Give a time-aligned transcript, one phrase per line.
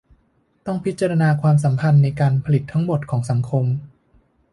[0.65, 3.65] ต้องพิจารณาความสัมพันธ์ในการผลิตทั้งหมดของสังคม